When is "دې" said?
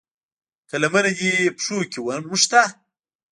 1.19-1.33